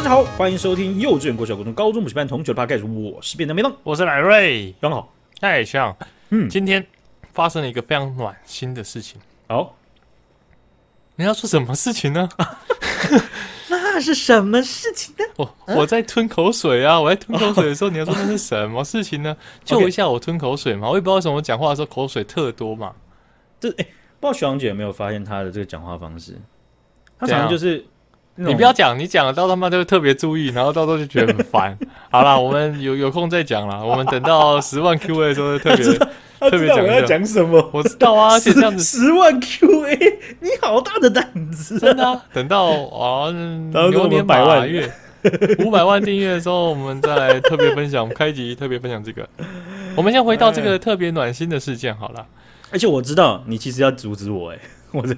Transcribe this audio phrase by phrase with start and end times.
[0.00, 5.94] 好，大家好，欢迎收听幼稚园、国小、国中、高中补习班同学的 podcast，我是变得没当，我是乃瑞，刚好，哎，像，
[6.30, 6.84] 嗯，今天
[7.34, 9.20] 发生了一个非常暖心的事情。
[9.46, 9.76] 好，
[11.16, 12.26] 你要说什么事情呢？
[13.68, 15.24] 那是什么事情呢？
[15.36, 16.98] 我我在吞口水啊！
[16.98, 19.36] 我在吞口水的时候，你要说那是什么事情呢？
[19.66, 20.88] 救一下我吞口水嘛！
[20.88, 22.94] 我也不知道为什么我讲话的时候口水特多嘛。
[23.60, 23.86] 这哎，
[24.18, 26.38] 不知道学长姐有没有发现他的这个讲话方式？
[27.18, 27.84] 他常常就是，
[28.36, 31.76] 你不要讲，你讲了到他妈就会特别注意，然后到时候就觉得很烦。
[32.10, 33.82] 好啦，我们有有空再讲啦。
[33.82, 35.86] 我们等到 十万 Q A 的时候特别。
[36.40, 37.68] 特别讲要讲什么？
[37.70, 41.78] 我知道啊，而且这样子十万 QA，你好大的胆子！
[41.78, 43.30] 真的啊，等到啊
[43.90, 44.90] 牛年百万月
[45.58, 49.28] 五百万订阅的时候，我们再来特别分享，我们开集特别分享这个。
[49.94, 52.26] 我们先回到这个特别暖心的事件好了。
[52.72, 54.58] 而且我知道你其实要阻止我，哎，
[54.98, 55.16] 我这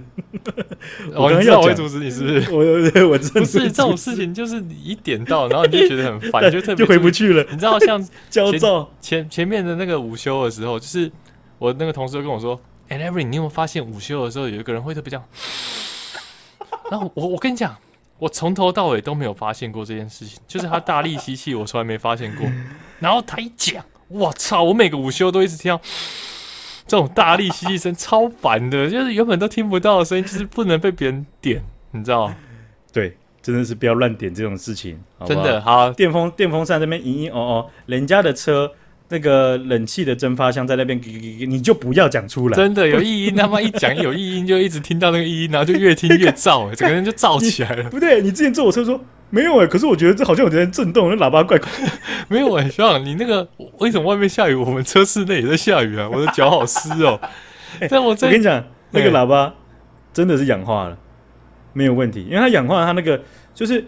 [1.15, 2.51] 我刚要我会阻止你是不是？
[2.53, 7.45] 我我我不是这种事情，就是你一点到，然后你就觉得很烦， 就特别就回不去了。
[7.51, 11.11] 你知道像焦躁前前面的那个午休的时候，就是。
[11.59, 15.25] 我那个同事就跟我说：“哎，Every，你有没有发现午休的时候有一个人会特别这样？”
[16.91, 17.77] 然后我我跟你讲，
[18.19, 22.45] 我从头到尾都没有发现过这件事情，就是他大力吸气，我从来没发现过。
[22.99, 24.65] 然后他一讲，我操！
[24.65, 25.81] 我每个午休都一直听到
[26.87, 32.37] 这种大力吸气声，超烦的， 就是原本都听不到的声音，就是不能被别人点，你知道吗？
[32.93, 35.27] 对，真的是不要乱点这种事情，好好？
[35.27, 35.93] 真的好。
[35.93, 38.71] 电风电风扇这边嘤嘤哦哦，人家的车。
[39.09, 42.57] 那个冷气的蒸发箱在那边，你就不要讲出来。
[42.57, 47.91] 真的有异音，他妈一讲有异音，就一直听到那个异音，然后就越听越燥， 整个人就燥起来了。
[47.91, 48.99] 不对， 你之前坐我车说
[49.33, 51.69] 没有哎，可是我觉得这好像有点震动，那喇叭怪怪。
[52.29, 56.07] 没有哎，学长，你那个为什么外面下雨，我们车室内也在下雨啊？
[56.13, 57.19] 我的脚好湿哦。
[57.89, 59.55] 但我我跟你讲，那个喇叭
[60.13, 60.99] 真的是氧化了，
[61.73, 63.19] 没有问题，因为它氧化，它那个
[63.55, 63.83] 就是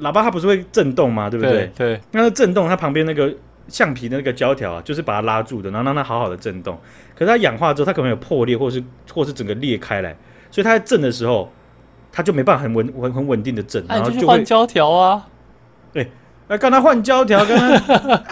[0.00, 1.28] 喇叭，它不是会震动吗？
[1.28, 1.70] 对不对？
[1.76, 3.32] 对，那它震动，它旁边那个。
[3.68, 6.76] 橡皮的那个胶条啊，就是把它拉住的，然后让它好好的震动。
[7.14, 8.82] 可是它氧化之后，它可能有破裂，或是
[9.14, 10.14] 或是整个裂开来，
[10.50, 11.50] 所以它在震的时候，
[12.12, 15.26] 它就没办法很稳很很稳定的整，然后就换胶条啊。
[15.92, 16.10] 对，
[16.48, 18.22] 那跟他换胶条， 跟他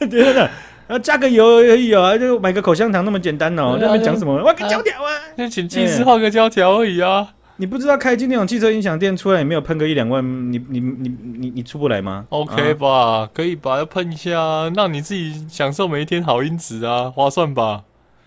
[0.00, 0.40] 对的，
[0.88, 3.78] 然后加个油而已啊，就买个口香糖那么简单哦。
[3.80, 4.42] 那边讲什么？
[4.42, 7.28] 换个胶条啊，那请技师换个胶条而已啊。
[7.58, 10.22] 你不知道开进那种汽车音响店出来也没有喷个一两万，
[10.52, 11.08] 你你你
[11.38, 13.78] 你你出不来吗？OK 吧，啊、可以吧？
[13.78, 17.84] 要喷一下，让你自己享受每一天好音质啊，划算吧？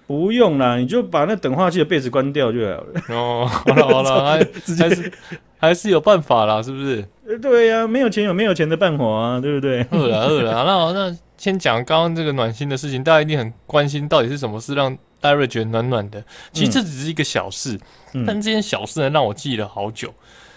[0.10, 2.86] 不用啦，你就把那等化器的被子关掉就好了。
[3.10, 4.40] 哦，好了好了， 还
[4.76, 5.12] 还是
[5.60, 7.08] 还是有办法啦，是不是？
[7.40, 9.86] 对呀、啊，没有钱有没有钱的办法啊，对不对？
[9.92, 16.24] 饿了饿了，那那先讲刚刚这个暖心的事情，大家一定很关心，到底是什么事让艾瑞觉得暖暖的？
[16.52, 17.80] 其实这只是一个小事。
[18.26, 20.12] 但这件小事呢，让我记了好久。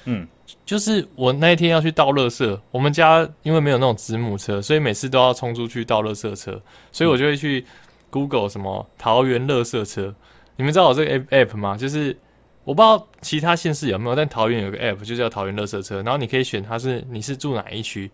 [0.07, 0.27] 嗯，
[0.65, 6.59] 就是我那一天要去倒垃圾，我们家因为没有那种子母车，所以每次都要冲出去倒垃圾车，
[6.91, 7.67] 所以我就会去
[8.13, 10.15] Google 什么桃园乐色车。
[10.55, 11.77] 你们知道我这个 app 吗？
[11.77, 12.17] 就是
[12.63, 18.09] 我不知道其他县市有没有，但桃园有个 app 就叫桃园乐色车，然后你可以选它是你是住哪一区，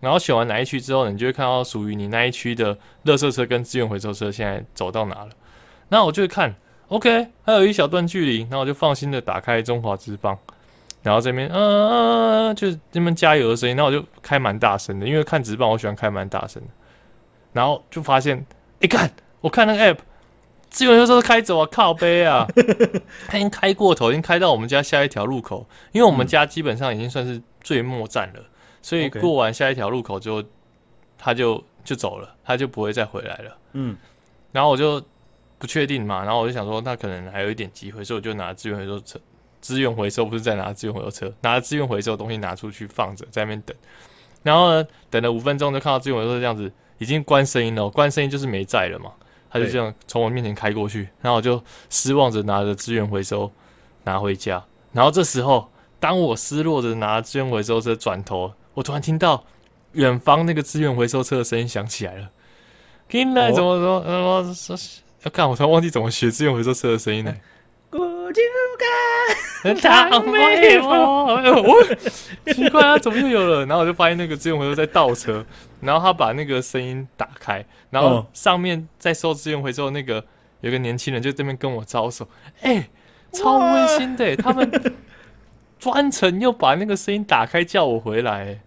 [0.00, 5.28] 然后选完哪一区之后，你就会看到属于你那一区的乐色车跟资源回收车现在走到哪了。
[5.88, 6.56] 那我就会看。
[6.88, 10.38] OK，还有一小段距离，然后我就放心的打开中华职棒，
[11.02, 16.68] 然后这边嗯嗯嗯，就是这边加油的声音，那我就开蛮大声的，因为看职棒我喜欢开蛮大声的，
[17.52, 18.46] 然后就发现，
[18.78, 19.10] 一看
[19.40, 19.98] 我看那个 app，
[20.70, 22.46] 资源回收车开走啊，靠背啊，
[23.28, 28.40] 他已经开过头，已经开到我们家下一条路口，因为我们家基本上已经算是最末站了，
[28.82, 30.42] 所以过完下一条路口之后，
[31.18, 33.96] 他就就走了，他就不会再回来了，嗯，
[34.52, 35.02] 然后我就。
[35.58, 39.18] 不确定嘛，然后我就想说，那可能还有一点机会，所以我就拿资源回收车，
[39.58, 43.74] 资源回收不是在拿资源回收车，拿资源回收的东西拿出去放着，在那边等。
[44.42, 49.10] 然后呢，等了五分钟，就看到资源回收车这样子已经关声音了，关声音就是没在了嘛。
[49.58, 53.50] 他就这样从我面前开过去，然后我就失望着拿着资源回收
[54.04, 54.62] 拿回家。
[54.92, 59.44] 然后这时候，当我失落着拿资源回收车转头，我突然听到
[59.92, 62.30] 远方那个资源回收车的声音响起来了。
[63.08, 64.02] 进来怎么说？
[64.06, 64.76] 嗯，我说。
[65.22, 67.34] 要看，我突然忘记怎么学资源回收车的声音呢？
[69.66, 71.82] 我就敢当美我
[72.52, 73.66] 奇怪啊，怎么又有了？
[73.66, 75.44] 然后我就发现那个资源回收在倒车，
[75.80, 80.24] 然后他把那个声音打开，然后上面在收资源回收那个
[80.60, 82.28] 有个年轻人就这边跟我招手，
[82.62, 82.90] 哎、欸，
[83.32, 84.70] 超温馨的、欸，他们
[85.78, 88.60] 专程又把那个声音打开叫我回来、欸，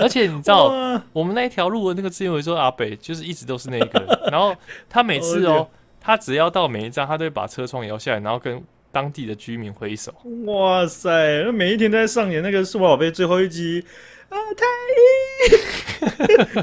[0.00, 4.54] 而且你知道我们那一条路的那个资源回收阿北就是一直都是那个人，然后
[4.88, 5.68] 他每次哦。
[5.98, 8.62] 他只要到每一站，他都会把车窗摇下来，然后跟
[8.96, 10.10] 当地的居民挥手。
[10.46, 11.10] 哇塞，
[11.44, 13.84] 那每一天都在上演那个数码宝贝最后一集
[14.30, 14.64] 啊，太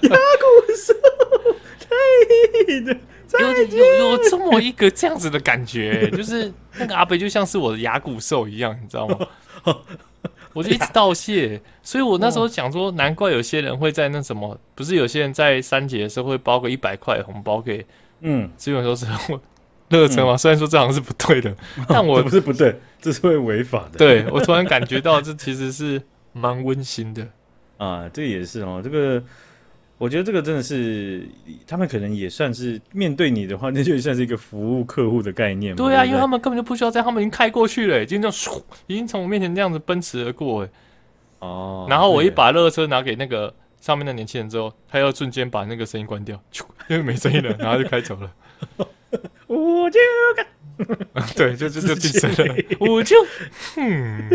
[0.02, 0.96] 牙骨兽，
[1.80, 1.86] 太
[2.82, 2.98] 的，
[3.40, 9.28] 有有有这么一个这样子的感觉， 就是那个阿北就像是我的牙骨兽一样，你知道吗？
[10.54, 17.86] 我就一直道谢，所以我那时候想说，难怪有些人会在那什么，不是有些人在三节的时候会包个一百块红包给，
[18.22, 19.06] 嗯，基本都是
[19.90, 20.36] 乐车嘛。
[20.38, 21.56] 虽然说这好像是不对的，
[21.88, 23.98] 但我不是不对，这是会违法的。
[23.98, 26.02] 对，我突然感觉到这其实是
[26.32, 27.28] 蛮温馨的
[27.78, 29.24] 啊，这也是哦，这个。
[30.00, 31.26] 我觉得这个真的是，
[31.66, 35.74] 他们可能也算是面对你的话，那就算是一个服务客户的概念。
[35.78, 40.70] 对啊，因为他们根本就不需要在，他们已经开过去了，已经这样，已经从我面前这样子奔驰而过，哎。
[41.40, 41.88] 哦。
[41.90, 46.38] 然后我一把乐车拿给那个上面的年轻人之后，他要瞬间把那个声音关掉，
[46.90, 48.30] 因为没声音了， 然后就开走了。
[49.48, 50.00] 我就
[50.36, 50.46] 干，
[51.36, 53.16] 对，就就就晋升了， 我就，
[53.78, 54.30] 嗯，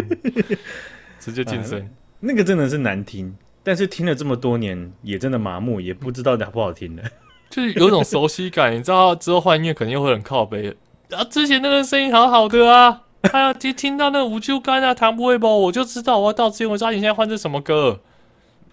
[1.18, 1.88] 直接晋升，
[2.20, 3.36] 那个真的是难听。
[3.64, 7.02] 但是听了这么多年，也真的麻木，也不知道好不好听了，
[7.50, 8.74] 就是有种熟悉感。
[8.74, 10.74] 你知道之后换音乐肯定又会很靠背
[11.10, 11.24] 啊！
[11.24, 15.48] 之前那个声音好好的啊，还要听听到那个五九干啊，唐不会吧？
[15.48, 18.00] 我就知道我要到之前我知道你现在换这什么歌，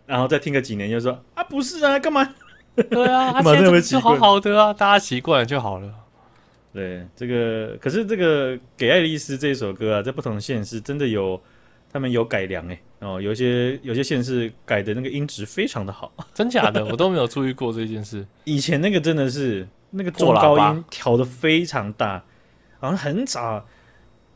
[0.06, 2.36] 然后再听个几年，就说啊，不是啊，干嘛？
[2.90, 5.90] 对啊，他现在就好好的啊，大家习惯了就好了。
[6.74, 11.42] 对，这个可是这个《给爱丽丝》这一首歌啊，在不同的县市真的有。
[11.94, 18.28] 他们有改良哎，哦，有些有些县市改的那个音质非常的好， 真假的我都没有注意过这件事。
[18.44, 22.22] 以前那个真的是那个中高音调的非常大，
[22.82, 23.66] 好像很早。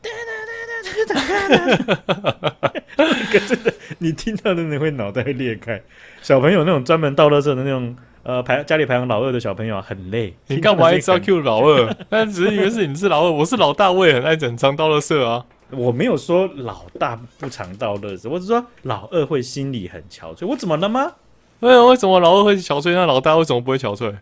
[3.46, 5.82] 真的，你听到的人会脑袋会裂开。
[6.22, 10.34] 小朋友那种专门倒垃圾的那种，呃，排家里排行老二的小朋友很累。
[10.48, 11.96] 你干嘛一直要 Q 老二？
[12.08, 15.44] 但只是因为是你是老二，我是老大，我也很爱整张倒垃圾啊。
[15.70, 20.46] 我没有说老大不常倒垃圾，我只说老二会心里很憔悴。
[20.46, 21.12] 我怎么了吗？
[21.60, 22.92] 为、哎、为什么老二会憔悴？
[22.92, 24.14] 那老大为什么不会憔悴？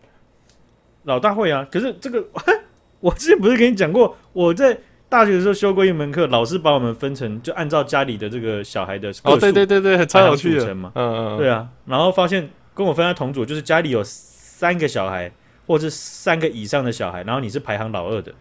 [1.03, 2.23] 老大会啊，可是这个
[2.99, 12.47] 我之前不是跟你讲过，我在大学的时候修过一门课，老师把我们分成就按照家里的这个小孩的哦，对对对对，超有趣的嘛，嗯嗯，对啊，然后发现
[12.79, 15.29] 跟我分在同组，就是家里有三个小孩
[15.67, 18.33] 或者是三个以上的小孩，然后你是排行老二的，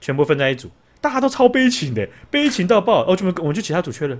[0.00, 0.68] 全部分在一组。
[1.00, 3.06] 大家都超悲情的，悲情到爆。
[3.06, 4.18] 哦，就我们就其他组缺了，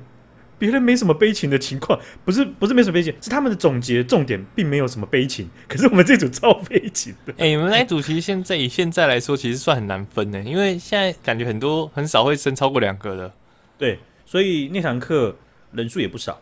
[0.56, 5.50] 别人没什么悲情的情况，不是不是没什么悲情，是他们的总结重点并没有什么悲情。
[5.66, 7.32] 可是我们这组超悲情的。
[7.32, 13.32] 哎、欸，你们那组其实现在以现在来说，其实算很难分的，因为现在感觉很多很少会生超过两个的。
[13.76, 15.34] 对，所以那堂课
[15.72, 16.40] 人数也不少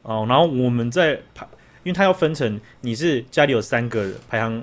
[0.00, 0.24] 哦。
[0.26, 1.46] 然后我们在排，
[1.84, 4.62] 因为它要分成你是家里有三个排行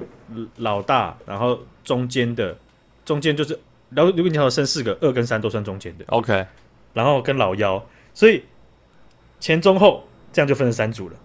[0.58, 2.58] 老大，然后中间的
[3.06, 3.58] 中间就是。
[3.94, 6.46] 然后如果你要生四个，二跟三都算中间的，OK。
[6.94, 8.42] 然后跟老幺，所以
[9.38, 11.16] 前中后这样就分成三组了。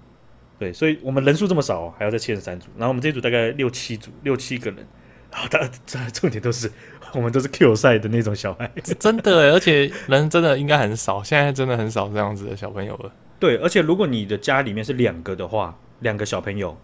[0.59, 2.67] 对，所以我们人数这么少，还要再切成三组。
[2.77, 4.85] 然后我们这一组大概六七组，六七个人。
[5.31, 6.69] 然后大家重点都是
[7.13, 8.69] 我们都是 Q 赛的那种小孩，
[8.99, 13.13] 真的，而且人真的应该很少，现在真的很少这样子的小朋友了。
[13.39, 16.77] 对，而且如果你的家里面是两个的话，两个小朋友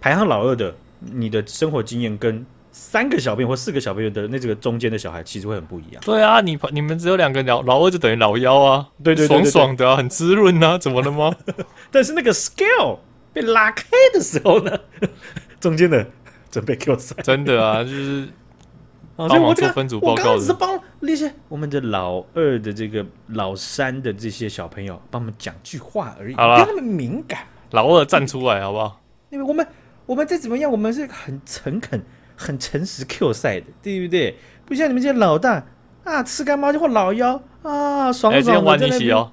[0.00, 2.44] 排行老二的，你的生活经验跟。
[2.70, 6.02] 三个小朋友或四个小朋友的那这个中间的小孩其实会很不一样。
[6.04, 11.34] 对啊，你你们只有两个老老二就等于老幺啊，对对，对，对，对，爽爽的啊，很滋润啊，怎么了吗？
[11.90, 12.98] 但是那个 scale
[13.32, 14.78] 被拉开的时候呢，
[15.58, 16.06] 中间的
[16.52, 18.28] 准备 Q 赛，真的啊，就是
[19.16, 20.38] 帮忙做分组报告。
[20.38, 27.40] 只是帮那些我们的老二的这个老三的这些小朋友帮我们讲句话而已，不要那么敏感。
[27.70, 29.00] 老二站出来好不好？
[29.30, 29.66] 因为我们
[30.06, 32.02] 我们再怎么样，我们是很诚恳。
[32.40, 34.36] 很诚实 Q 赛的，对不对？
[34.64, 35.66] 不像你们这些老大
[36.04, 39.16] 啊，吃干妈就或老幺啊，爽爽的在那边。
[39.16, 39.32] 哦、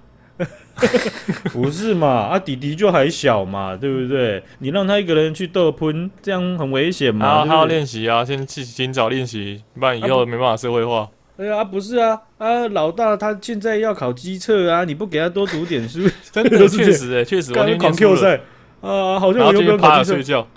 [1.53, 2.07] 不是嘛？
[2.07, 4.43] 啊，弟弟就还小嘛，对不对？
[4.57, 7.27] 你让他一个人去斗喷，这样很危险嘛。
[7.27, 11.07] 啊、他要练习啊，先去尽早练习，不然以后没办法社会化。
[11.37, 18.37] 对啊，不是啊，啊，老大他现在要考机测啊，你不给他多读点书， 真的 确实哎，确实完全狂 Q 赛
[18.81, 20.47] 啊，好像我又不用趴着睡觉。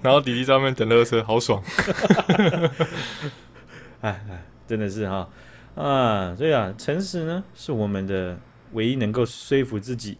[0.00, 1.62] 然后弟弟在外面等乐车，好爽！
[4.00, 5.28] 哎哎，真的是哈
[5.74, 6.34] 啊！
[6.34, 8.38] 所以啊，诚实呢是我们的
[8.72, 10.16] 唯一能够说服自己。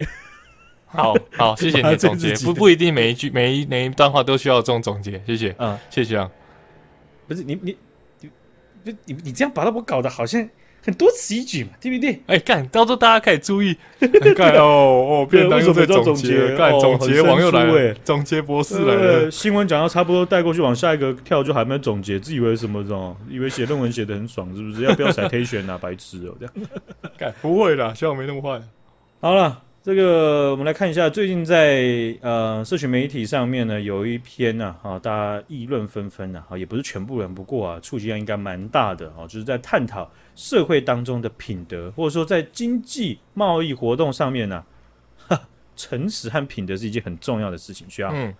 [0.84, 2.34] 好好，谢谢你的总结。
[2.44, 5.22] 不不一定每一句每一每一段话都需要这种总结。
[5.26, 6.30] 谢谢啊，谢谢啊。
[7.26, 7.76] 不是你你
[8.86, 10.48] 你你你这样把我搞得好像。
[10.82, 12.22] 很多此一举嘛，对不对？
[12.28, 13.76] 哎，干，到时候大家可以注意，
[14.36, 19.28] 干 哦哦，便当又在总结，干总结王又来了，总结博士来了。
[19.28, 24.82] 新闻讲到差不多，带过去往下一个跳，就还没总结，自以为什么这种，以为写论文写得很爽，是不是？
[24.82, 25.76] 要不要 citation 啊？
[25.76, 26.54] 白痴哦，这样。
[27.18, 28.62] 干不会啦，希望没那么坏。
[29.20, 44.64] 好了，这个我们来看一下，最近在呃社群媒体上面呢，有一篇呢，啊，大家议论纷纷呢，啊，也不是全部人，不过啊，触及量应该蛮大的啊，就是在探讨社会当中的品德，或者说在经济贸易活动上面呢，
[45.28, 45.40] 哈，
[45.76, 48.34] 诚实和品德是一件很重要的事情，需要，嗯，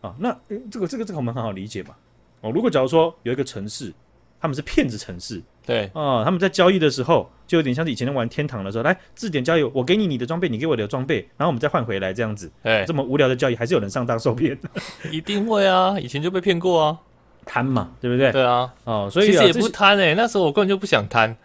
[0.00, 0.34] 啊，那
[0.70, 1.94] 这个这个这个我们很好理解嘛，
[2.40, 3.92] 哦，如果假如说有一个城市，
[4.40, 5.42] 他们是骗子城市。
[5.66, 5.84] 对。
[5.88, 12.48] 啊、呃，他们在交易的时候，就有点像是以前玩天堂的时候，来字典交易，我给你你的装备，你给我的装备，然后我们再换回来这样子。
[12.62, 14.56] 哎，这么无聊的交易，还是有人上当受骗。
[15.10, 16.98] 一定会啊，以前就被骗过啊，
[17.44, 18.30] 贪嘛，对不对？
[18.30, 21.36] 对啊，哦，所以其实也不贪哎、欸，那时候我根本就不想贪，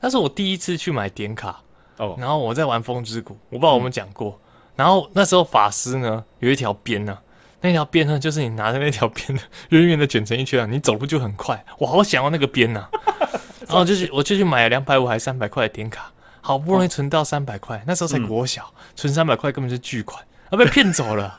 [0.00, 1.62] 那是我第一次去买点卡
[1.98, 7.16] 哦，然后我在玩风之谷，我不知道我们讲过，嗯、然后那时候法师呢有一条鞭呢。
[7.60, 11.64] 那条鞭呢，就是你拿着那条鞭的， 远远的卷成一圈啊，你走路就很快。
[11.78, 12.90] 我好想要那个鞭呐、啊，
[13.68, 16.10] 然后就是我就去买了两百五还是三百块的点卡，
[16.40, 21.38] 好不容易存到三百块，那时候才国小，嗯、存三百块根本是巨款，啊被骗走了，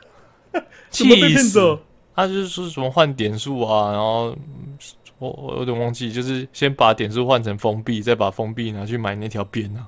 [0.91, 1.77] 气死！
[2.15, 4.35] 他就是说什么换点数啊，然后
[5.17, 9.87] 我我有点忘记，就是先把点数换成封闭，再把封闭拿去买那条鞭啊。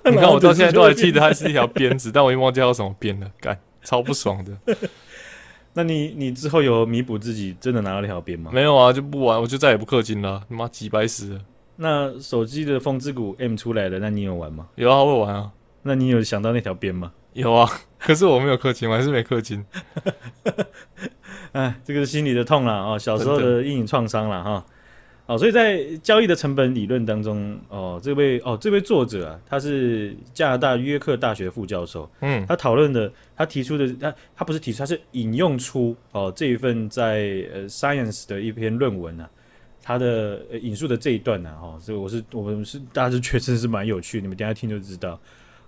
[0.04, 4.76] 你看我到现在都还记得它是一条鞭子，但我已经忘记叫什么鞭了，干超不爽的。
[5.78, 8.50] 那你你之后有弥补自己真的拿到那条边吗？
[8.52, 10.42] 没有啊，就不玩，我就再也不氪金了。
[10.48, 11.40] 他妈几百死了。
[11.76, 14.66] 那手机的风之谷 M 出来了，那你有玩吗？
[14.74, 15.52] 有啊，我有玩啊。
[15.82, 17.12] 那你有想到那条边吗？
[17.32, 19.64] 有啊， 可是我没有氪金，我还是没氪金。
[21.52, 24.66] 哎，这个是心里的痛了啊、哦，小时候的阴影创伤了哈。
[25.28, 39.28] 哦，所以在交易的成本理论当中，哦，这位哦，这位作者啊，他是加拿大约克大学副教授，嗯，他讨论的，他提出的，他他不是提出，他是引用出哦这一份在呃 Science 的一篇论文啊，
[39.82, 45.20] 他的、呃、引述的这一段呢、啊，哦，所以我是我们是大家是确实是蛮有趣，你们等一下听就知道。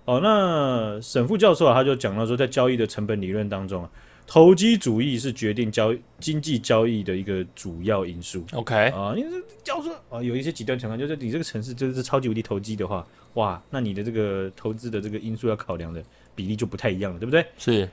[0.05, 3.89] 哦，那沈副教授啊，他就讲到说，在交易的成本理论当中啊。
[4.31, 8.45] 投机主义是决定交经济交易的一个主要因素。
[8.53, 16.01] OK 啊，因为叫做啊，有一些极端情况，就是你这个城市就是超级无敌投机的话，哇，那你的这个投资的这个因素要考量的
[16.33, 17.45] 比例就不太一样了，对不对？
[17.57, 17.89] 是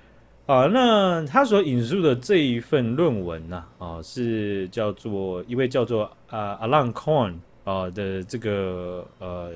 [0.46, 9.50] 啊，那他所引述的这一份论文呢，啊，是叫做一位叫做啊 Alan Cohen 啊的这个呃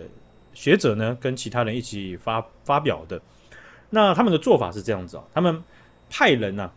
[0.53, 3.23] 学者呢，跟其他人一起发发表的。
[3.89, 5.63] 那他们的做法是这样子啊，他们。
[6.15, 6.73] 派人呢、啊，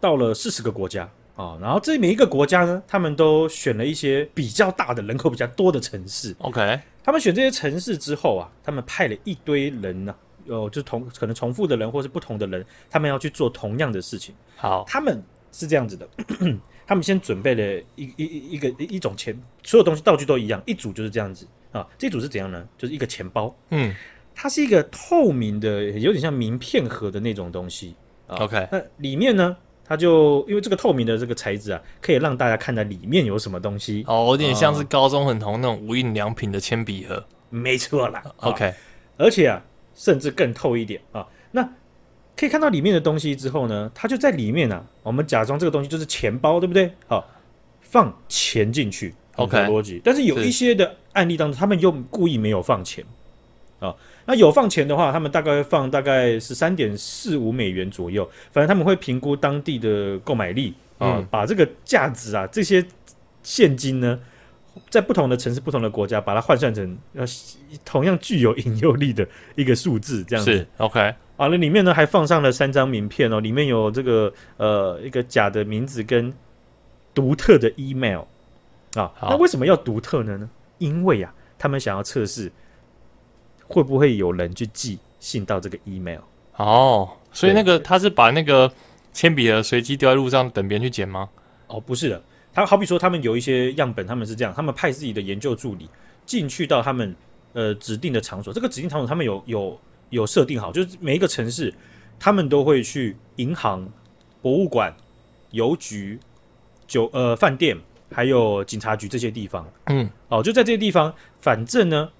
[0.00, 6.34] 到了四十个国家啊，然后这每一个国家呢，他们都选了一些比较大的人口比较多的城市。
[6.38, 10.14] OK，他们选这些城市之后啊，他们派了一堆人呢、
[10.46, 14.34] 啊，哦，就同可能重复的人或是不同的人，他们要去做同样的事情。
[14.56, 15.22] 好，他们
[15.52, 16.08] 是这样子的，
[16.86, 21.86] 他们先准备了一一一个一种钱，所有东西道具都一样，一组就是这样子啊。
[21.98, 22.66] 这组是怎样呢？
[22.78, 23.94] 就是一个钱包，嗯，
[24.34, 27.94] 它是一个透明的，有点像名片盒的那种东西。
[28.38, 34.04] OK，那里面呢，它就因为这个透明的这个材质啊，可以让大家看到里面有什么东西。
[34.06, 37.24] 哦，有点像是高中很红那种无印良品的铅笔盒。
[37.50, 38.22] 没错啦。
[38.38, 38.72] OK，
[39.18, 39.62] 而且啊，
[39.94, 41.26] 甚至更透一点啊。
[41.50, 41.62] 那
[42.34, 44.84] 可以看到里面的东西之后呢，它就在里面呢、啊。
[45.02, 46.90] 我们假装这个东西就是钱包，对不对？
[47.06, 47.28] 好，
[47.80, 49.14] 放钱进去。
[49.36, 50.00] OK，逻辑。
[50.04, 53.04] 但是有一些的案例当中，他们又故意没有放钱
[53.80, 53.94] 啊。
[54.24, 58.28] 那有放钱的话，他们大概会放大概十三点四五美元左右。
[58.52, 62.84] 反正他们会评估当地的购买力啊，嗯、把这个价值啊，这些
[63.42, 64.18] 现金呢，
[64.88, 67.24] 在不同的城市、不同的国家，把它换算成呃
[67.84, 69.26] 同样具有引诱力的
[69.56, 70.52] 一个数字，这样子。
[70.52, 71.00] 是 OK。
[71.36, 76.32] 啊，那里面呢还放上了三张名片哦，里面有这个呃一个假的名字跟
[77.12, 78.20] 独特的 email
[78.94, 79.10] 啊。
[79.22, 80.36] 那为什么要独特呢？
[80.36, 80.48] 呢？
[80.78, 82.52] 因为啊，他们想要测试。
[83.68, 86.20] 会不会有人去寄信到这个 email？
[86.56, 88.70] 哦，所以那个他是把那个
[89.12, 91.28] 铅笔盒随机丢在路上等别人去捡吗？
[91.66, 95.88] 哦，不是的，他好比说他们有一些样本，他们是这样，他们派自己的研究助理
[96.26, 97.14] 进去到他们
[97.54, 101.72] 呃指定的场所，这个指定场所他们有有有设定好，就是每一个城市
[102.18, 103.88] 他们都会去银行、
[104.42, 104.94] 博物馆、
[105.52, 106.18] 邮局、
[106.86, 107.76] 酒呃饭店，
[108.12, 109.66] 还有警察局这些地方。
[109.86, 112.10] 嗯，哦，就在这些地方，反正呢。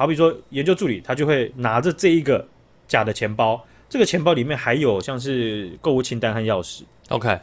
[0.00, 2.42] 好比说，研究助理他就会拿着这一个
[2.88, 6.84] 假的钱包，这个钱包里面还有像是购物清单和钥匙。
[7.10, 7.38] OK，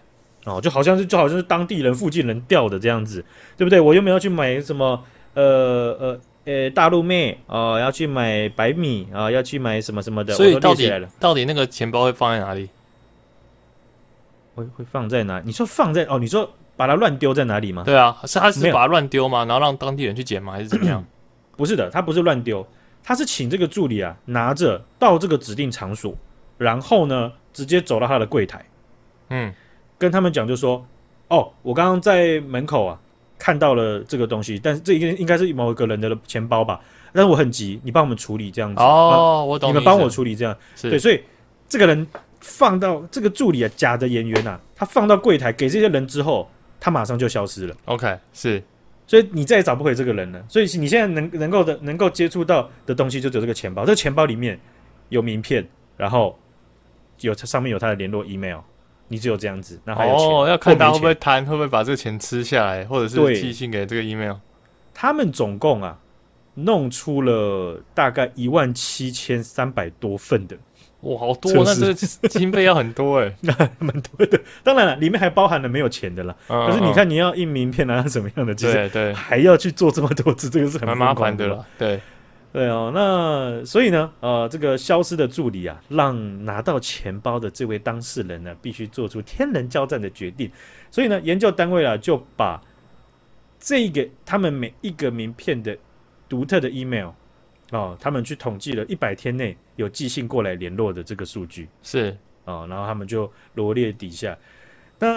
[0.46, 3.24] 哦，就好像是就好像是当地人附近人掉的这样子，
[3.56, 3.80] 对不对？
[3.80, 5.00] 我又没有去买什么
[5.36, 5.44] 呃
[6.00, 10.34] 呃呃大陆妹啊、呃，要去买白米啊、呃，要去买什么什么的。
[10.34, 12.68] 所以到底到底那个钱包会放在哪里？
[14.56, 15.40] 会会放在哪？
[15.46, 16.18] 你说放在哦？
[16.18, 17.84] 你说把它乱丢在哪里吗？
[17.86, 19.46] 对啊，是他是把它乱丢吗？
[19.46, 20.54] 然后让当地人去捡吗？
[20.54, 21.06] 还是怎么样？
[21.58, 22.66] 不是的，他不是乱丢，
[23.04, 26.16] 他是请这个助理啊，拿着到这个指定场所，
[26.58, 28.64] 然后呢，直接走到他的柜台，
[29.30, 29.52] 嗯，
[29.98, 30.86] 跟他们讲就说，
[31.30, 33.00] 哦，我刚刚在门口啊
[33.40, 36.80] 看到了这个东西，但是这应应该是某一个人的钱包吧，
[37.12, 38.82] 但是我很急，你帮我们处理这样子。
[38.82, 41.24] 哦，我懂，你们帮我处理这样，对，所以
[41.68, 42.08] 这个人
[42.40, 46.50] 放到这个助理啊，假的演员啊，他放到柜台给这些人之后，
[46.80, 47.76] 他马上就消失了。
[47.86, 48.62] OK，是。
[49.08, 50.46] 所以你再也找不回这个人了。
[50.48, 53.84] 所以你现在能能够的能够接触到的东西，就只有这个钱包。
[53.84, 54.60] 这个钱包里面
[55.10, 56.38] 有名片，然后
[57.22, 58.60] 有上面有他的联络 email。
[59.10, 64.36] 你只有这样子，那还有钱哦，要看他会不会贪，会不会把这个钱吃下来，或者是寄信给这个 email。
[64.94, 65.98] 他们总共啊，
[66.56, 70.58] 弄出了大概一万七千三百多份的。
[71.02, 71.52] 哇，好多！
[71.64, 71.94] 那这
[72.28, 74.40] 经费要很多哎，那 蛮多的。
[74.64, 76.36] 当然了，里面还包含了没有钱的了。
[76.48, 78.54] 可是你看，你要印名片啊，什么样的？
[78.56, 81.66] 对对，还要去做这么多次，这个是很麻烦的了。
[81.78, 82.02] 对
[82.52, 90.50] 对哦，那所以呢，呃，这个消失的助理啊，让拿到钱包的这位当事人呢，必须做出天人交战的决定。
[90.90, 92.60] 所以呢，研究单位啊，就把
[93.60, 95.78] 这个他们每一个名片的
[96.28, 97.10] 独特的 email。
[97.72, 104.38] 哦，他们去统计了一百天内有寄信过来联络的这个数据是哦，然后他们就罗列底下。
[105.00, 105.08] 那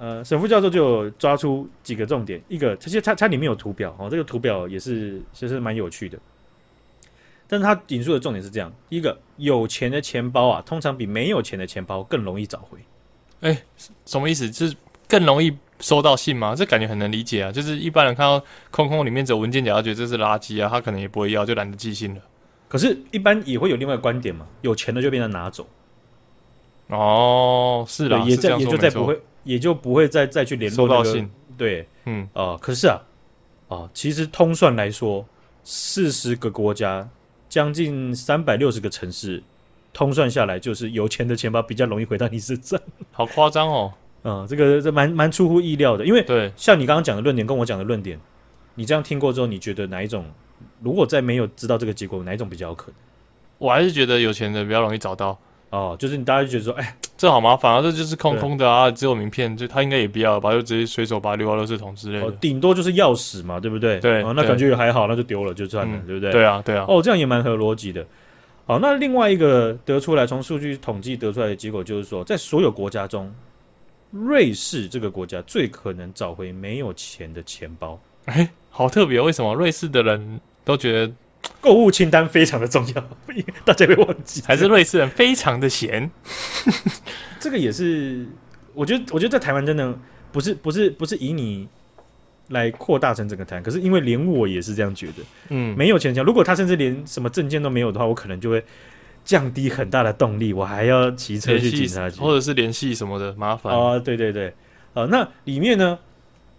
[0.00, 6.18] 呃，沈副教授就有抓出几个重点，一个其实它它里面有图表哦，这个图表也是其实蛮有趣的。
[7.46, 12.78] 但是它引述的重点是这样：一个有钱的钱包啊，通常比没有钱的钱包更容易找回。
[13.40, 13.62] 哎，
[14.04, 14.50] 什么意思？
[14.50, 14.74] 就是
[15.08, 15.56] 更容易。
[15.80, 16.54] 收到信吗？
[16.56, 22.22] 这感觉很能理解啊，就是一般人看到空空里面只有文件夹，他觉得这是垃圾啊，他可能也不会要，就懒得寄信了。
[22.74, 25.64] 可是，一般也会有另外观点嘛，有钱的就变成拿走。
[26.88, 31.30] 哦，是的，也在是也就再不会，也就不会再再去联络、到信。
[31.56, 33.00] 对，嗯，哦、呃，可是啊，
[33.68, 35.24] 哦、呃，其实通算来说，
[35.62, 37.08] 四十个国家，
[37.48, 39.40] 将近三百六十个城市，
[39.92, 42.80] 通算下来，就是有钱的钱包比较容易回到你身上。
[43.12, 43.94] 好夸张哦。
[44.24, 48.18] 嗯， 这个这蛮蛮出乎意料的，因为对，像你刚刚讲的论点跟我讲的论点，
[48.74, 50.24] 你这样听过之后，你觉得哪一种？
[50.84, 52.94] 如果在没有知道这个结果，哪一种比较有可能？
[53.58, 55.36] 我还是觉得有钱的比较容易找到
[55.70, 63.98] 哦，就是你大家就觉得说，哎，这好麻烦啊，这就是空空的啊，只有名片，就他应该也不要吧，就直接随手把它丢到垃圾桶之类的，哦，顶多就是钥匙嘛，对不对？
[64.00, 66.30] 对，哦，那感觉也还好，那就丢了就算了，嗯，对不对？
[66.30, 68.06] 对啊，对啊，哦，这样也蛮合逻辑的。
[68.66, 73.32] 好，那另外一个得出来，从数据统计得出来的结果就是说，在所有国家中。
[74.10, 79.20] 瑞士这个国家最可能找回没有钱的钱包，哎，好特别！
[79.20, 81.12] 为什么瑞士的人都觉得
[81.60, 83.08] 购物清单非常的重要？
[83.64, 86.10] 大家别忘记，还是瑞士人非常的闲？
[87.38, 88.26] 这个也是，
[88.72, 89.96] 我觉得，我觉得在台湾真的
[90.32, 91.68] 不是，不是，不是以你
[92.48, 98.64] 来扩大成整个台湾，可是因为连我也是这样觉得，嗯，没有钱钱，如果他甚至连什么证件都没有的话，我可能就会。
[99.24, 104.52] 降低很大的动力，我还要骑车去警察局，或者是联系什么的麻烦哦，对对对，
[104.92, 105.98] 呃，那里面呢，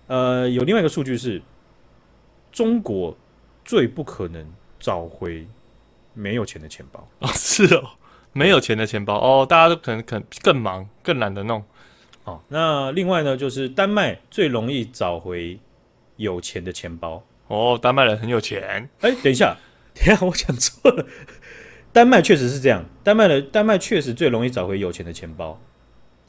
[0.07, 1.39] 呃，有另外一个数据是，
[2.51, 3.15] 中国
[3.65, 4.45] 最不可能
[4.79, 5.45] 找回
[6.13, 7.89] 没有钱的钱包哦，是哦，
[8.31, 11.63] 没有钱的钱包哦，大家都可能可能更忙，更懒得弄。
[12.23, 15.59] 哦，那另外呢，就是丹麦最容易找回
[16.17, 18.89] 有钱的钱包哦，丹麦人很有钱。
[19.01, 19.57] 哎，等一下，
[19.93, 21.05] 等一下，我讲错了。
[21.91, 25.59] 丹麦确实是这样，丹麦的丹麦确实最容易找回有钱的钱包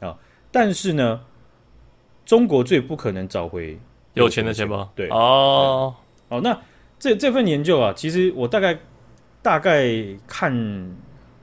[0.00, 0.16] 啊，
[0.50, 1.22] 但是呢，
[2.24, 3.78] 中国最不可能找回
[4.14, 4.90] 有钱的钱包。
[4.94, 5.94] 对哦，
[6.28, 6.60] 哦，那
[7.06, 8.78] 这这份研究啊，其实我大概
[9.42, 9.88] 大概
[10.26, 10.52] 看，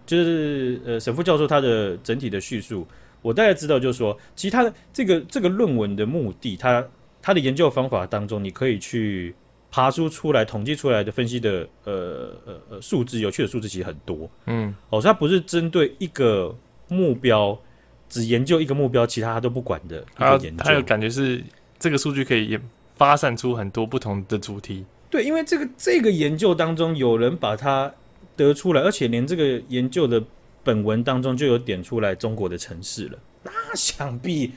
[0.05, 2.85] 就是呃，沈副教授他的整体的叙述，
[3.21, 6.85] 我大概知道，就是说，其实他的这个这个论文的目的，他
[7.21, 9.33] 他的研究方法当中，你可以去。
[9.75, 14.29] 爬梳出来、统计出来的分析的呃呃呃数字，有趣的数字其实很多。
[14.45, 16.55] 嗯，哦，所以它不是针对一个
[16.89, 17.59] 目标，
[18.07, 20.63] 只研究一个目标，其他他都不管的一个研究。
[20.63, 21.43] 它有感觉是
[21.79, 22.61] 这个数据可以也
[22.95, 24.85] 发散出很多不同的主题。
[25.13, 27.93] 对，因为这个这个研究当中有人把它
[28.35, 30.19] 得出来，而且连这个研究的
[30.63, 33.19] 本文当中就有点出来中国的城市了。
[33.43, 34.51] 那想必。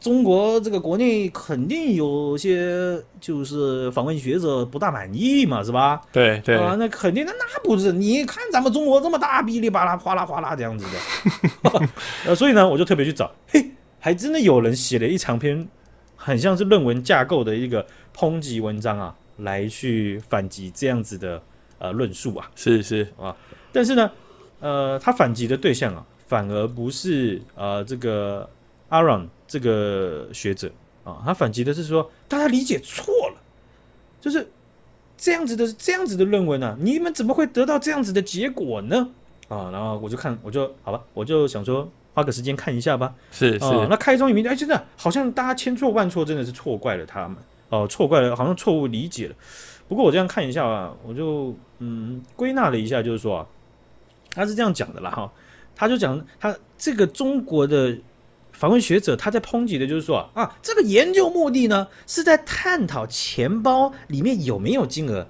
[0.00, 6.00] 中国这个国内肯定有些就是访问学者不大满意嘛，是吧？
[6.10, 7.92] 对对啊，那肯定那，那不是？
[7.92, 10.86] 你看咱们中国这么大，哔哩吧啦，哗啦哗啦这样子
[11.62, 11.80] 的，
[12.26, 15.68] 呃，所以呢，我就特别去找，嘿，还真的有人写了一长篇，
[16.16, 21.42] 很像是论文架构的一个抨击文章啊，来去反击这样子的
[21.78, 23.36] 呃论述啊，是是啊，
[23.72, 24.10] 但是呢，
[24.60, 28.48] 呃，他反击的对象啊，反而不是呃这个
[28.88, 29.28] 阿 r o n。
[29.52, 30.70] 这个学者
[31.02, 33.42] 啊，他反击的是说，大家理解错了，
[34.20, 34.48] 就是
[35.16, 36.76] 这样子的这样子的论文呢、啊？
[36.78, 39.10] 你们怎么会得到这样子的结果呢？
[39.48, 43.12] 啊，然后我就看，我就好吧，我就想说花个时间看一下吧。
[43.32, 47.36] 是是，那开宗明义，哎，真的好像大家千错万错，真的是错怪了他们
[47.70, 49.34] 哦，错怪了，好像错误理解了。
[49.88, 53.46] 不过我这样看一下啊，我就嗯归纳了一下，就是说啊，
[54.30, 55.32] 他是这样讲的啦哈，
[55.74, 57.96] 他就讲他这个中国的。
[58.52, 65.26] 访问学者，他在抨击的就是说啊，啊，这个研究目的呢，是在探讨钱包里面有没有金额，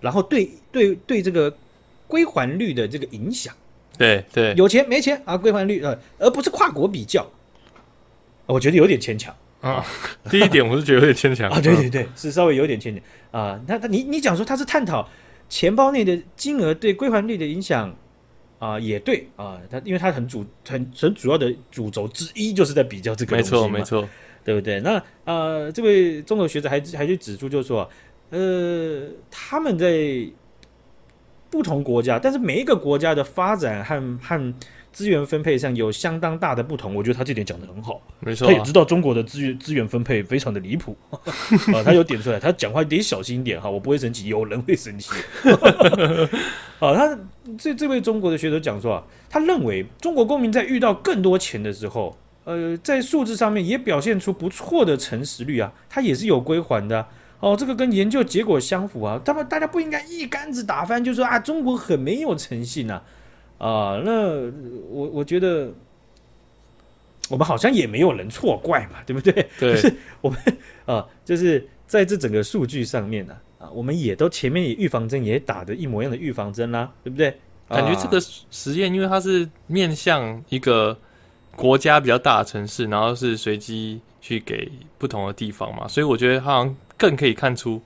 [0.00, 1.54] 然后对对对这个
[2.06, 3.54] 归还率的这个影响。
[3.98, 7.26] 对对，有钱没钱啊，归还率呃，而不是跨国比较。
[8.46, 9.84] 我觉得有点牵强啊。
[10.30, 11.60] 第一点，我是觉得有点牵强 啊。
[11.60, 13.60] 对对对，是稍微有点牵强啊。
[13.66, 15.08] 那他你你讲说他是探讨
[15.48, 17.96] 钱包内的金额对归还率的影响。
[18.60, 24.08] 啊，也对啊，他因为他很主很很主要的主轴之一，就是在比较这个东西嘛，没错没错，
[24.44, 24.78] 对不对？
[24.80, 27.88] 那呃，这位中国学者还还去指出，就是说，
[28.28, 30.28] 呃，他们在
[31.48, 34.54] 不同国家，但是每一个国家的发展和和。
[34.92, 45.10] 资源分配上有相当大的不同，我觉得他这点讲的很好，没错、啊，他也知道中国的资源资源分配非常的离谱 啊，他有点出来，他讲话得小心一点哈，我不会生气，有人会生气
[46.80, 46.94] 啊。
[46.94, 47.18] 他
[47.56, 57.06] 这这位中国的学者讲说啊，他认为中国公民在遇到更多钱的时候，呃，在数字上面也表现出不错的诚实率啊，他也是有归还的
[57.38, 62.94] 哦，这个跟研究结果相符啊，他们大家不应该一竿子打翻，就说啊，中国很没有诚信呐。
[62.94, 63.02] 啊，
[63.60, 64.28] 那
[64.88, 65.70] 我我觉得
[67.28, 69.32] 我们好像也没有人错怪嘛，对不对？
[69.60, 70.38] 对，就是我们
[70.86, 77.36] 啊，就是在这整个数据上面呢，啊，我们也都前面也预防针也打的一模一样的预防针啦，对不对？
[77.68, 78.18] 感觉这个
[78.50, 80.96] 实验，因为它是面向一个
[81.54, 87.80] 国家比较大的城市，然后是随机去给不同的地方嘛，所以我觉得好像更可以看出。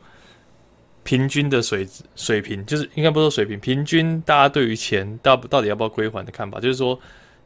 [1.05, 1.87] 平均的水
[2.17, 6.99] 水平，就是应该不说水平，平均大家对于钱到到底要不要归还的看法，就是说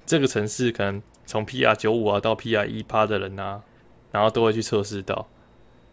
[0.07, 3.61] 这个城市可能从 PR 九五啊到 PR 一趴的人啊，
[4.12, 5.29] 然后都会去测试到，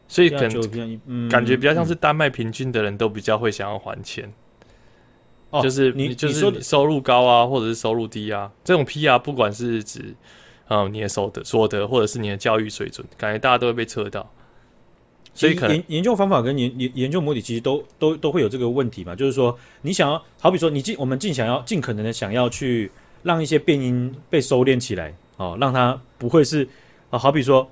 [0.08, 4.32] 所以可能感觉比较像是丹麦平均的人都比较会想要还钱，
[5.50, 10.16] 哦、就是你就是你收入高啊，或者是收入低啊，这种 PR 不管是指
[10.68, 14.32] 嗯你的所得所得或者是你的教育水准，感觉大家都会被测到。
[15.36, 22.90] 所以可能研研究方法跟研研研究模拟其实都都都会有这个问题嘛，就是说你想要，好比说你尽我们尽想要尽可能的想要去
[23.22, 26.68] 让一些变音被收敛起来，哦，让它不会是
[27.10, 27.70] 啊，好比说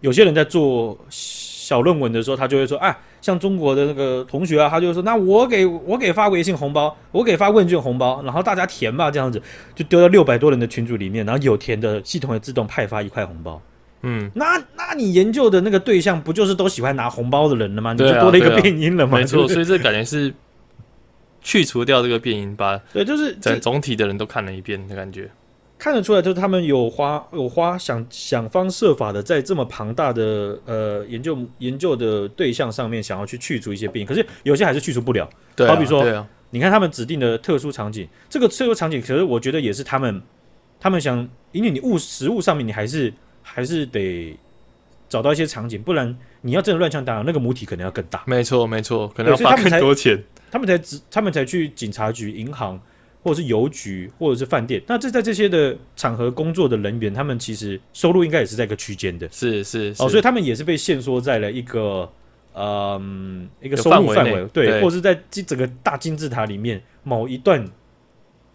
[0.00, 9.40] 有些人在做小论文的时候，他就会说啊，像中国的那个同学啊，他就会说，那我给我给发微信红包，我给发问卷红包，然后大家填吧，这样子
[9.74, 13.60] 就丢到六百多人的群组里面，然后有填的系统会自动派发一块红包。
[14.04, 17.92] 嗯，那那你研究的那个对象不就是都喜欢拿红包的人了吗？
[17.92, 19.18] 你就多了一个变因了吗？
[19.18, 20.34] 没错， 所以这感觉是
[21.40, 25.30] 去除掉这个变因，把对，就是整总体的人都看了一遍的感觉，
[25.78, 35.30] 看得出来，就是他们有花有花想想方设法的在这么庞大的呃研究研究的对象上面想要去去除一些变因，可是有些还是去除不了。
[35.54, 40.20] 对啊，好比说，啊，你看他们指定的特殊场景，这个特殊场景，可是我觉得也是他们
[40.80, 43.12] 他们想，因为你物实物上面你还是。
[43.42, 44.36] 还是得
[45.08, 48.22] 找到一些场景，不然你要真的乱枪打鸟，那个母体可能要更大。
[48.26, 50.22] 没错，没错，可能要花更多钱。
[50.50, 52.80] 他们才只，他们才去警察局、银行，
[53.22, 54.82] 或者是邮局，或者是饭店。
[54.86, 59.28] 那这在这些的场合工作的人员，他们其实收入应该也是在一个区间的。
[59.30, 62.10] 是是，是哦，所以他们也是被限缩在了一个
[62.54, 67.66] 嗯一个收入范围，对，对或者是在这整个大金字塔里面某一段。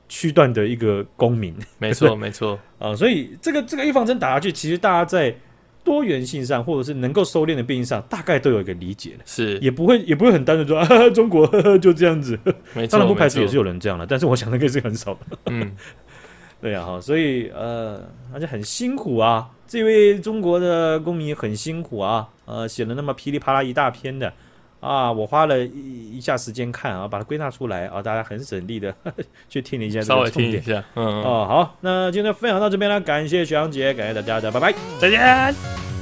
[0.09, 2.57] 区段的一个公民，没错没错。
[2.79, 5.35] 啊，所以这个这个预防针打下去，其实大家在
[5.83, 9.57] 多元性上，或者是能够收敛的变因上，大概都有一个理解了，是。
[9.59, 12.37] 也不会也不会很单纯说啊， 中国呵呵 就这样子，
[12.73, 15.75] 没错，当然不排除也是有人这样了，但是我想那个是很少的，嗯，
[16.61, 24.33] 对呀哈，所以呃，而且很辛苦啊，这位中国的公民很辛苦啊，呃，写了那么噼里啪啦一大篇的。
[24.79, 28.93] 啊，我花了一一下时间看啊，把它归纳出来啊，大家很省力的
[29.49, 35.96] 去听了一下这个重点，稍微听一下，嗯，哦，好，那今天分享到这边了，感谢徐阳姐，感谢大家的，拜拜，再见。